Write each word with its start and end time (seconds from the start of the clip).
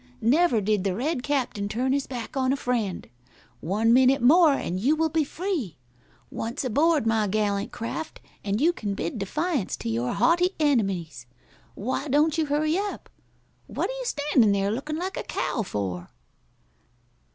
Never 0.19 0.61
did 0.61 0.83
the 0.83 0.95
Red 0.95 1.21
Captain 1.21 1.69
turn 1.69 1.93
his 1.93 2.07
back 2.07 2.35
on 2.35 2.51
a 2.51 2.55
friend. 2.55 3.07
One 3.59 3.93
minute 3.93 4.19
more 4.23 4.53
and 4.53 4.79
you 4.79 4.95
will 4.95 5.09
be 5.09 5.23
free. 5.23 5.77
Once 6.31 6.65
aboard 6.65 7.05
my 7.05 7.27
gallant 7.27 7.71
craft 7.71 8.19
and 8.43 8.59
you 8.59 8.73
can 8.73 8.95
bid 8.95 9.19
defiance 9.19 9.77
to 9.77 9.89
your 9.89 10.13
haughty 10.13 10.55
enemies. 10.59 11.27
Why 11.75 12.07
don't 12.07 12.35
you 12.35 12.47
hurry 12.47 12.79
up? 12.79 13.11
What 13.67 13.91
are 13.91 13.97
you 13.99 14.05
standin' 14.05 14.53
there 14.53 14.71
lookin' 14.71 14.97
like 14.97 15.17
a 15.17 15.23
cow 15.23 15.61
for?" 15.61 16.09